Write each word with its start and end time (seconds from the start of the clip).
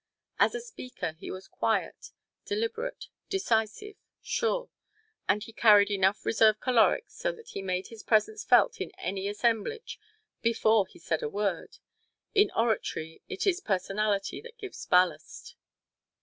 As 0.39 0.55
a 0.55 0.61
speaker 0.61 1.11
he 1.19 1.29
was 1.29 1.47
quiet, 1.47 2.09
deliberate, 2.45 3.09
decisive, 3.29 3.97
sure; 4.19 4.71
and 5.29 5.43
he 5.43 5.53
carried 5.53 5.91
enough 5.91 6.25
reserve 6.25 6.59
caloric 6.59 7.03
so 7.07 7.31
that 7.33 7.49
he 7.49 7.61
made 7.61 7.89
his 7.89 8.01
presence 8.01 8.43
felt 8.43 8.81
in 8.81 8.89
any 8.97 9.27
assemblage 9.27 9.99
before 10.41 10.87
he 10.87 10.97
said 10.97 11.21
a 11.21 11.29
word. 11.29 11.77
In 12.33 12.49
oratory 12.55 13.21
it 13.29 13.45
is 13.45 13.61
personality 13.61 14.41
that 14.41 14.57
gives 14.57 14.83
ballast. 14.87 15.53